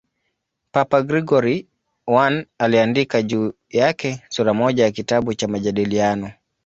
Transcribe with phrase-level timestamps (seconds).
[0.71, 1.67] Papa Gregori
[2.07, 6.31] I aliandika juu yake sura moja ya kitabu cha "Majadiliano".